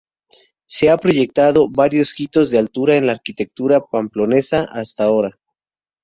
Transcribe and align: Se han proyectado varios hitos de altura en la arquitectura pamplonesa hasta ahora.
Se 0.65 0.89
han 0.89 0.97
proyectado 0.97 1.69
varios 1.69 2.15
hitos 2.19 2.49
de 2.49 2.57
altura 2.57 2.95
en 2.95 3.05
la 3.05 3.11
arquitectura 3.11 3.81
pamplonesa 3.85 4.63
hasta 4.63 5.03
ahora. 5.03 5.37